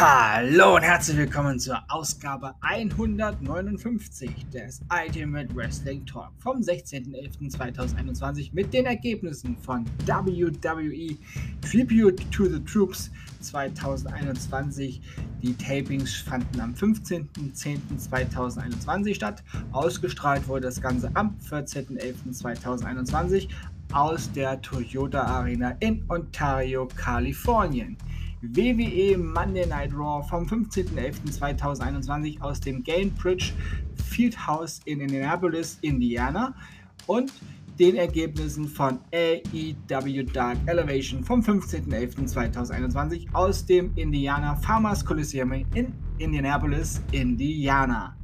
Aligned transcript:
Hallo 0.00 0.76
und 0.76 0.82
herzlich 0.82 1.16
willkommen 1.16 1.58
zur 1.58 1.82
Ausgabe 1.88 2.54
159 2.60 4.48
des 4.48 4.80
Ultimate 4.92 5.52
Wrestling 5.56 6.06
Talk 6.06 6.30
vom 6.38 6.58
16.11.2021 6.58 8.50
mit 8.52 8.72
den 8.72 8.86
Ergebnissen 8.86 9.56
von 9.56 9.84
WWE 10.06 11.16
Tribute 11.68 12.30
to 12.30 12.44
the 12.44 12.60
Troops 12.60 13.10
2021. 13.40 15.02
Die 15.42 15.54
Tapings 15.54 16.14
fanden 16.14 16.60
am 16.60 16.74
15.10.2021 16.74 19.16
statt. 19.16 19.42
Ausgestrahlt 19.72 20.46
wurde 20.46 20.68
das 20.68 20.80
Ganze 20.80 21.10
am 21.14 21.36
14.11.2021 21.50 23.48
aus 23.92 24.30
der 24.30 24.62
Toyota 24.62 25.24
Arena 25.24 25.74
in 25.80 26.04
Ontario, 26.08 26.86
Kalifornien. 26.94 27.96
WWE 28.42 29.18
Monday 29.18 29.66
Night 29.66 29.92
Raw 29.92 30.22
vom 30.22 30.44
15.11.2021 30.44 32.40
aus 32.40 32.60
dem 32.60 32.84
Gainbridge 32.84 33.52
Fieldhouse 33.96 34.80
in 34.84 35.00
Indianapolis, 35.00 35.78
Indiana 35.82 36.54
und 37.08 37.32
den 37.80 37.96
Ergebnissen 37.96 38.68
von 38.68 39.00
AEW 39.12 40.22
Dark 40.32 40.58
Elevation 40.66 41.24
vom 41.24 41.40
15.11.2021 41.40 43.26
aus 43.32 43.66
dem 43.66 43.92
Indiana 43.96 44.54
Farmers 44.54 45.04
Coliseum 45.04 45.52
in 45.74 45.92
Indianapolis, 46.18 47.02
Indiana. 47.10 48.16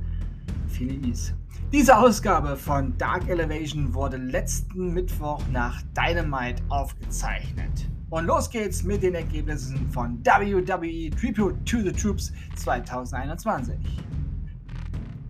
Viele 0.68 0.94
Is. 1.08 1.34
Diese 1.72 1.96
Ausgabe 1.96 2.56
von 2.56 2.96
Dark 2.98 3.28
Elevation 3.28 3.92
wurde 3.92 4.16
letzten 4.16 4.94
Mittwoch 4.94 5.42
nach 5.50 5.82
Dynamite 5.96 6.62
aufgezeichnet. 6.68 7.88
Und 8.10 8.26
los 8.26 8.48
geht's 8.48 8.82
mit 8.82 9.02
den 9.02 9.14
Ergebnissen 9.14 9.88
von 9.90 10.18
WWE 10.24 11.10
Tribute 11.10 11.56
to 11.64 11.80
the 11.80 11.92
Troops 11.92 12.32
2021. 12.56 13.76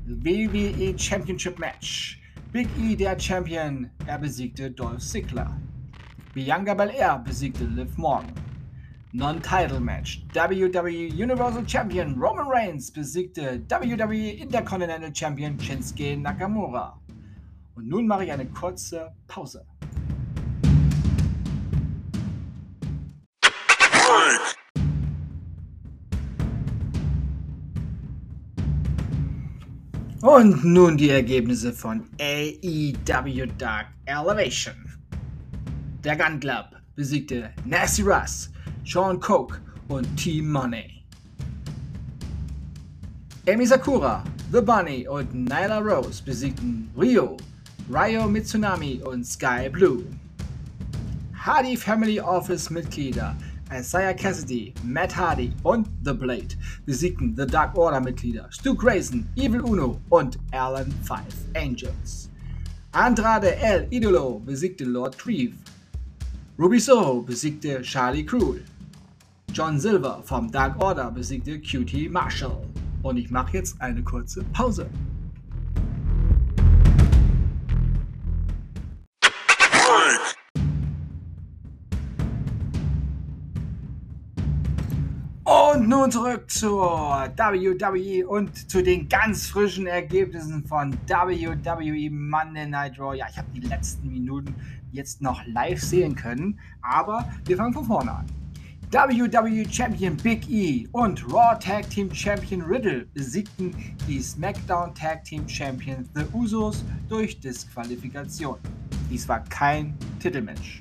WWE 0.06 0.98
Championship 0.98 1.58
Match. 1.58 2.20
Big 2.52 2.68
E, 2.78 2.94
der 2.94 3.18
Champion, 3.18 3.90
er 4.06 4.18
besiegte 4.18 4.70
Dolph 4.70 5.00
Ziggler. 5.00 5.56
Bianca 6.34 6.74
Belair 6.74 7.18
besiegte 7.18 7.64
Liv 7.64 7.96
Morgan. 7.96 8.32
Non-Title 9.12 9.80
Match. 9.80 10.24
WWE 10.34 11.08
Universal 11.14 11.64
Champion 11.66 12.20
Roman 12.20 12.48
Reigns 12.48 12.90
besiegte 12.90 13.62
WWE 13.68 14.30
Intercontinental 14.42 15.14
Champion 15.14 15.58
Shinsuke 15.58 16.16
Nakamura. 16.16 16.98
Und 17.76 17.88
nun 17.88 18.06
mache 18.06 18.24
ich 18.24 18.32
eine 18.32 18.46
kurze 18.46 19.12
Pause. 19.26 19.64
Und 30.22 30.64
nun 30.64 30.96
die 30.96 31.10
Ergebnisse 31.10 31.70
von 31.70 32.04
AEW 32.18 33.46
Dark 33.58 33.88
Elevation. 34.06 34.74
Der 36.02 36.16
Gun 36.16 36.40
Club 36.40 36.70
besiegte 36.96 37.50
Nasty 37.66 38.00
Russ, 38.02 38.50
Sean 38.84 39.20
Coke 39.20 39.60
und 39.88 40.06
Team 40.16 40.50
Money. 40.50 41.04
Amy 43.46 43.66
Sakura, 43.66 44.24
The 44.50 44.62
Bunny 44.62 45.06
und 45.06 45.34
Nyla 45.34 45.80
Rose 45.80 46.22
besiegten 46.22 46.90
Rio, 46.98 47.36
Ryo 47.90 48.26
Mitsunami 48.26 49.02
und 49.04 49.26
Sky 49.26 49.68
Blue. 49.70 50.04
Hardy 51.34 51.76
Family 51.76 52.18
Office 52.18 52.70
Mitglieder 52.70 53.36
Isaiah 53.72 54.14
Cassidy, 54.14 54.74
Matt 54.82 55.16
Hardy 55.16 55.52
und 55.62 55.88
The 56.04 56.12
Blade 56.12 56.54
besiegten 56.84 57.34
The 57.36 57.46
Dark 57.46 57.76
Order 57.76 58.00
Mitglieder 58.00 58.46
Stu 58.50 58.74
Grayson, 58.74 59.26
Evil 59.36 59.62
Uno 59.62 60.00
und 60.10 60.38
Alan 60.52 60.92
Five 61.02 61.34
Angels. 61.56 62.30
Andrade 62.92 63.56
El 63.56 63.88
Idolo 63.90 64.40
besiegte 64.44 64.84
Lord 64.84 65.18
Treve. 65.18 65.54
Ruby 66.58 66.78
Soho 66.78 67.22
besiegte 67.22 67.82
Charlie 67.82 68.24
Cruel. 68.24 68.62
John 69.52 69.80
Silver 69.80 70.22
vom 70.24 70.50
Dark 70.50 70.80
Order 70.82 71.10
besiegte 71.10 71.58
QT 71.58 72.10
Marshall. 72.10 72.62
Und 73.02 73.16
ich 73.16 73.30
mache 73.30 73.54
jetzt 73.54 73.80
eine 73.80 74.02
kurze 74.02 74.44
Pause. 74.52 74.88
Und 85.84 85.90
nun 85.90 86.10
zurück 86.10 86.50
zur 86.50 86.80
WWE 87.36 88.26
und 88.26 88.70
zu 88.70 88.82
den 88.82 89.06
ganz 89.06 89.48
frischen 89.48 89.86
Ergebnissen 89.86 90.64
von 90.64 90.96
WWE 91.06 92.10
Monday 92.10 92.66
Night 92.66 92.98
Raw. 92.98 93.14
Ja, 93.14 93.26
ich 93.30 93.36
habe 93.36 93.48
die 93.54 93.60
letzten 93.60 94.10
Minuten 94.10 94.54
jetzt 94.92 95.20
noch 95.20 95.44
live 95.46 95.78
sehen 95.78 96.14
können, 96.14 96.58
aber 96.80 97.30
wir 97.44 97.58
fangen 97.58 97.74
von 97.74 97.84
vorne 97.84 98.12
an. 98.12 98.26
WWE 98.92 99.70
Champion 99.70 100.16
Big 100.16 100.48
E 100.48 100.88
und 100.92 101.22
Raw 101.30 101.58
Tag 101.58 101.90
Team 101.90 102.14
Champion 102.14 102.62
Riddle 102.62 103.04
besiegten 103.12 103.74
die 104.08 104.22
SmackDown 104.22 104.94
Tag 104.94 105.24
Team 105.24 105.46
Champions 105.46 106.08
The 106.14 106.24
Usos 106.32 106.82
durch 107.10 107.38
Disqualifikation. 107.40 108.56
Dies 109.10 109.28
war 109.28 109.44
kein 109.50 109.92
Titelmatch. 110.18 110.80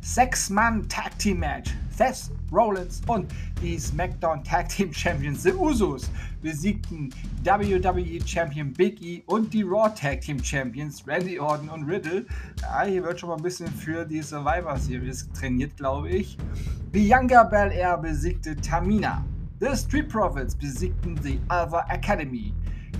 Sechs-Mann 0.00 0.88
Tag 0.88 1.18
Team 1.18 1.40
Match. 1.40 1.74
Seth 1.96 2.30
Rollins 2.50 3.00
und 3.06 3.32
die 3.60 3.78
SmackDown 3.78 4.42
Tag 4.44 4.68
Team 4.68 4.92
Champions 4.92 5.42
The 5.42 5.52
Usos 5.52 6.10
besiegten 6.42 7.10
WWE 7.44 8.26
Champion 8.26 8.72
Big 8.72 9.00
E 9.02 9.22
und 9.26 9.52
die 9.52 9.62
Raw 9.62 9.88
Tag 9.94 10.20
Team 10.22 10.42
Champions 10.42 11.06
Randy 11.06 11.38
Orton 11.38 11.68
und 11.68 11.84
Riddle. 11.84 12.26
Ja, 12.60 12.84
hier 12.84 13.02
wird 13.02 13.20
schon 13.20 13.28
mal 13.28 13.36
ein 13.36 13.42
bisschen 13.42 13.68
für 13.68 14.04
die 14.04 14.22
Survivor 14.22 14.76
Series 14.78 15.28
trainiert, 15.32 15.76
glaube 15.76 16.08
ich. 16.08 16.36
Bianca 16.90 17.44
Belair 17.44 17.96
besiegte 17.98 18.56
Tamina. 18.56 19.24
The 19.60 19.76
Street 19.76 20.08
Profits 20.08 20.56
besiegten 20.56 21.14
die 21.22 21.40
Alpha 21.48 21.86
Academy. 21.88 22.52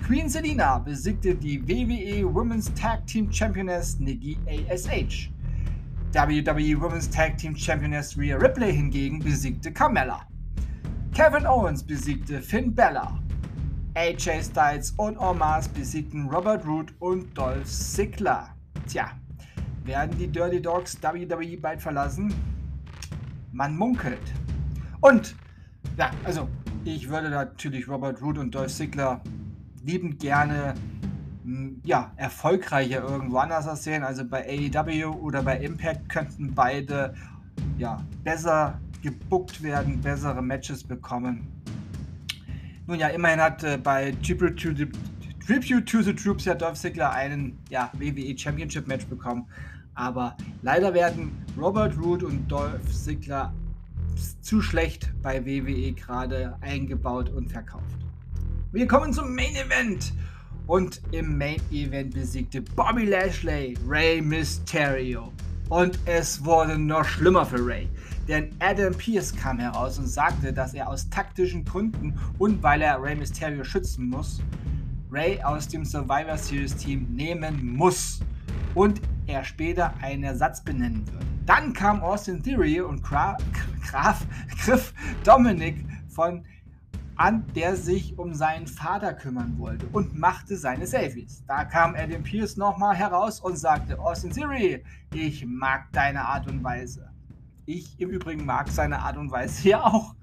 Queen 0.06 0.28
Selina 0.28 0.78
besiegte 0.78 1.34
die 1.34 1.60
WWE 1.66 2.32
Women's 2.32 2.72
Tag 2.75 3.06
Team 3.06 3.32
Championess 3.32 3.98
Nikki 3.98 4.38
ASH. 4.47 5.31
WWE 6.14 6.78
Women's 6.78 7.08
Tag 7.08 7.38
Team 7.38 7.56
Championess 7.56 8.18
Rhea 8.18 8.36
Ripley 8.36 8.70
hingegen 8.70 9.18
besiegte 9.18 9.72
Carmella. 9.72 10.20
Kevin 11.14 11.46
Owens 11.46 11.82
besiegte 11.82 12.42
Finn 12.42 12.74
Bella. 12.74 13.18
AJ 13.94 14.42
Styles 14.42 14.90
und 14.98 15.16
Omars 15.16 15.68
besiegten 15.68 16.28
Robert 16.28 16.66
Root 16.66 16.92
und 16.98 17.36
Dolph 17.36 17.66
Ziggler. 17.66 18.54
Tja, 18.86 19.12
werden 19.84 20.16
die 20.18 20.26
Dirty 20.26 20.60
Dogs 20.60 20.98
WWE 21.02 21.56
bald 21.56 21.80
verlassen? 21.80 22.34
Man 23.52 23.74
munkelt. 23.74 24.20
Und, 25.00 25.34
ja, 25.96 26.10
also, 26.24 26.46
ich 26.84 27.08
würde 27.08 27.30
natürlich 27.30 27.88
Robert 27.88 28.20
Root 28.20 28.36
und 28.36 28.54
Dolph 28.54 28.72
Ziggler 28.72 29.22
liebend 29.82 30.18
gerne 30.18 30.74
ja, 31.84 32.12
erfolgreicher 32.16 33.03
irgendwo 33.03 33.38
anders 33.38 33.82
sehen. 33.82 34.03
Also 34.03 34.25
bei 34.25 34.47
AEW 34.47 35.10
oder 35.20 35.42
bei 35.42 35.58
Impact 35.58 36.08
könnten 36.08 36.54
beide 36.54 37.14
ja, 37.78 38.04
besser 38.25 38.80
gebuckt 39.03 39.62
werden, 39.62 40.00
bessere 40.00 40.42
Matches 40.42 40.84
bekommen. 40.84 41.48
Nun 42.86 42.98
ja, 42.98 43.08
immerhin 43.08 43.41
hat 43.41 43.62
äh, 43.64 43.78
bei 43.78 44.12
Tribute 44.22 44.61
to, 44.61 44.75
the, 44.75 44.88
Tribute 45.46 45.87
to 45.87 46.02
the 46.02 46.14
Troops 46.14 46.44
ja 46.44 46.55
Dolph 46.55 46.78
Ziggler 46.78 47.12
einen 47.12 47.58
ja, 47.69 47.90
WWE 47.99 48.37
Championship 48.37 48.87
Match 48.87 49.06
bekommen. 49.06 49.46
Aber 49.94 50.37
leider 50.62 50.94
werden 50.94 51.32
Robert 51.58 51.96
Root 51.99 52.22
und 52.22 52.49
Dolph 52.49 52.90
Ziggler 52.90 53.52
zu 54.40 54.61
schlecht 54.61 55.12
bei 55.22 55.44
WWE 55.44 55.93
gerade 55.93 56.56
eingebaut 56.61 57.28
und 57.28 57.50
verkauft. 57.50 57.84
Wir 58.72 58.87
kommen 58.87 59.12
zum 59.12 59.34
Main 59.34 59.55
Event. 59.55 60.12
Und 60.67 61.00
im 61.11 61.37
Main 61.37 61.61
Event 61.70 62.14
besiegte 62.14 62.62
Bobby 62.62 63.05
Lashley 63.05 63.76
Rey 63.87 64.23
Mysterio. 64.23 65.32
Und 65.69 65.99
es 66.05 66.44
wurde 66.44 66.79
noch 66.79 67.05
schlimmer 67.05 67.44
für 67.44 67.67
Ray. 67.67 67.88
Denn 68.29 68.50
Adam 68.61 68.94
Pierce 68.94 69.35
kam 69.35 69.59
heraus 69.59 69.99
und 69.99 70.06
sagte, 70.06 70.53
dass 70.53 70.75
er 70.75 70.88
aus 70.88 71.09
taktischen 71.11 71.64
Gründen 71.64 72.14
und 72.38 72.62
weil 72.62 72.82
er 72.82 73.03
Rey 73.03 73.17
Mysterio 73.17 73.64
schützen 73.64 74.09
muss, 74.09 74.41
Ray 75.11 75.43
aus 75.43 75.67
dem 75.69 75.85
Survivor 75.85 76.38
Series 76.38 76.76
Team 76.76 77.06
nehmen 77.11 77.75
muss. 77.75 78.20
Und 78.75 79.00
er 79.26 79.44
später 79.44 79.93
einen 80.00 80.25
Ersatz 80.25 80.62
benennen 80.62 81.06
wird. 81.12 81.25
Dann 81.47 81.73
kam 81.73 82.03
Austin 82.03 82.43
Theory 82.43 82.81
und 82.81 83.03
Graf, 83.03 83.43
Graf 83.85 84.25
Griff 84.64 84.94
Dominic 85.25 85.85
von 86.09 86.44
an, 87.17 87.44
der 87.55 87.76
sich 87.76 88.19
um 88.19 88.35
seinen 88.35 88.67
Vater 88.67 89.12
kümmern 89.12 89.55
wollte 89.59 89.87
und 89.93 90.19
machte 90.19 90.56
seine 90.56 90.87
Selfies. 90.87 91.44
Da 91.47 91.64
kam 91.64 91.94
Adam 91.94 92.23
Pierce 92.23 92.56
nochmal 92.56 92.94
heraus 92.94 93.41
und 93.41 93.56
sagte, 93.56 93.99
Austin 93.99 94.31
Theory, 94.31 94.82
ich 95.14 95.44
mag 95.47 95.93
deine 95.93 96.25
Art 96.25 96.47
und 96.49 96.62
Weise. 96.64 97.11
Ich 97.67 98.00
im 98.00 98.11
Übrigen 98.11 98.44
mag 98.44 98.69
seine 98.69 98.99
Art 98.99 99.17
und 99.17 99.31
Weise 99.31 99.62
hier 99.62 99.85
auch. 99.85 100.14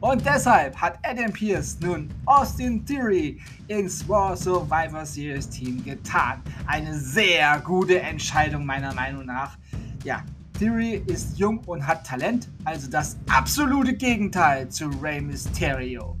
Und 0.00 0.24
deshalb 0.26 0.76
hat 0.80 0.98
Adam 1.02 1.32
Pierce 1.32 1.78
nun 1.80 2.10
Austin 2.26 2.84
Theory 2.84 3.40
ins 3.68 4.06
Raw 4.08 4.36
Survivor 4.36 5.06
Series 5.06 5.48
Team 5.48 5.82
getan. 5.82 6.42
Eine 6.66 6.94
sehr 6.98 7.58
gute 7.60 8.00
Entscheidung 8.00 8.66
meiner 8.66 8.92
Meinung 8.94 9.24
nach. 9.24 9.56
Ja, 10.04 10.22
Theory 10.58 11.02
ist 11.06 11.38
jung 11.38 11.58
und 11.66 11.86
hat 11.86 12.06
Talent, 12.06 12.48
also 12.64 12.90
das 12.90 13.16
absolute 13.30 13.94
Gegenteil 13.94 14.68
zu 14.68 14.88
Rey 15.02 15.20
Mysterio. 15.20 16.16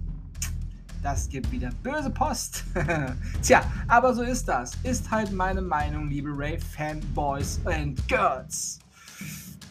Das 1.06 1.28
gibt 1.28 1.52
wieder 1.52 1.70
böse 1.84 2.10
Post. 2.10 2.64
Tja, 3.42 3.62
aber 3.86 4.12
so 4.12 4.22
ist 4.22 4.48
das. 4.48 4.74
Ist 4.82 5.08
halt 5.08 5.30
meine 5.30 5.62
Meinung, 5.62 6.08
liebe 6.08 6.30
Ray-Fanboys 6.36 7.60
and 7.64 8.08
Girls. 8.08 8.80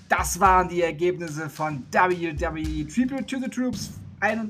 Das 0.07 0.39
waren 0.39 0.69
die 0.69 0.81
Ergebnisse 0.81 1.49
von 1.49 1.83
WWE 1.91 2.87
Tribute 2.87 3.27
to 3.27 3.37
the 3.41 3.49
Troops 3.49 3.99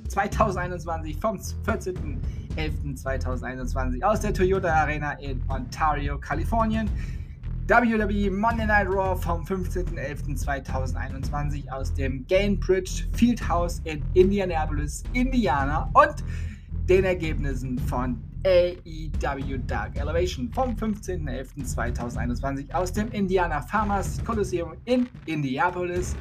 2021 0.09 1.17
vom 1.17 1.37
14.11.2021 1.37 4.03
aus 4.03 4.19
der 4.19 4.31
Toyota 4.31 4.71
Arena 4.71 5.13
in 5.13 5.41
Ontario, 5.47 6.19
Kalifornien. 6.19 6.87
WWE 7.67 8.29
Monday 8.29 8.67
Night 8.67 8.87
Raw 8.87 9.19
vom 9.19 9.43
15.11.2021 9.43 11.67
aus 11.67 11.91
dem 11.95 12.27
Gainbridge 12.27 13.07
Fieldhouse 13.13 13.81
in 13.85 14.03
Indianapolis, 14.13 15.03
Indiana 15.13 15.89
und 15.93 16.23
den 16.87 17.03
Ergebnissen 17.03 17.79
von 17.79 18.21
AEW 18.45 19.57
Dark 19.65 19.99
Elevation 19.99 20.51
vom 20.53 20.75
15.11.2021 20.75 22.71
aus 22.73 22.93
dem 22.93 23.11
Indiana 23.11 23.59
Farmers 23.61 24.23
Coliseum 24.23 24.75
in 24.85 25.09
Indianapolis, 25.25 26.15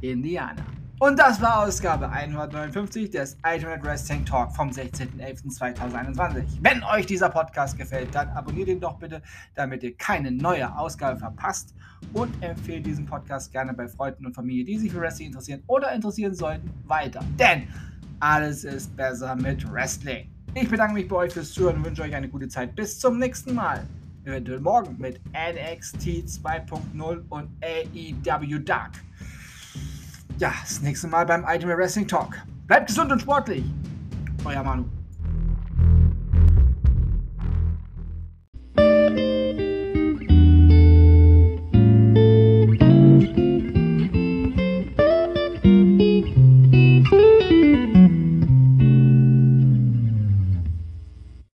Indiana. 0.00 0.66
Und 0.98 1.18
das 1.18 1.40
war 1.40 1.64
Ausgabe 1.64 2.10
159 2.10 3.08
des 3.08 3.38
Ultimate 3.42 3.82
Wrestling 3.84 4.26
Talk 4.26 4.54
vom 4.54 4.68
16.11.2021. 4.68 6.44
Wenn 6.60 6.82
euch 6.82 7.06
dieser 7.06 7.30
Podcast 7.30 7.78
gefällt, 7.78 8.14
dann 8.14 8.28
abonniert 8.30 8.68
ihn 8.68 8.80
doch 8.80 8.98
bitte, 8.98 9.22
damit 9.54 9.82
ihr 9.82 9.96
keine 9.96 10.30
neue 10.30 10.76
Ausgabe 10.76 11.18
verpasst 11.18 11.74
und 12.12 12.30
empfehlt 12.42 12.84
diesen 12.84 13.06
Podcast 13.06 13.50
gerne 13.50 13.72
bei 13.72 13.88
Freunden 13.88 14.26
und 14.26 14.34
Familie, 14.34 14.64
die 14.64 14.76
sich 14.76 14.92
für 14.92 15.00
Wrestling 15.00 15.28
interessieren 15.28 15.62
oder 15.68 15.90
interessieren 15.92 16.34
sollten, 16.34 16.68
weiter. 16.86 17.20
Denn 17.38 17.68
alles 18.20 18.64
ist 18.64 18.96
besser 18.96 19.34
mit 19.36 19.70
Wrestling. 19.72 20.30
Ich 20.54 20.68
bedanke 20.68 20.94
mich 20.94 21.08
bei 21.08 21.16
euch 21.16 21.32
fürs 21.32 21.52
Zuhören 21.52 21.76
und 21.76 21.84
wünsche 21.84 22.02
euch 22.02 22.14
eine 22.14 22.28
gute 22.28 22.48
Zeit. 22.48 22.74
Bis 22.74 22.98
zum 22.98 23.18
nächsten 23.18 23.54
Mal. 23.54 23.86
Eventuell 24.24 24.60
morgen 24.60 24.96
mit 24.98 25.20
NXT 25.32 26.26
2.0 26.26 27.22
und 27.28 27.48
AEW 27.62 28.58
Dark 28.58 28.92
ja, 30.40 30.52
das 30.62 30.80
nächste 30.80 31.06
Mal 31.06 31.26
beim 31.26 31.44
Ultimate 31.44 31.78
Wrestling 31.78 32.08
Talk. 32.08 32.34
Bleibt 32.66 32.86
gesund 32.86 33.12
und 33.12 33.20
sportlich. 33.20 33.64
Euer 34.44 34.62
Manu. 34.62 34.84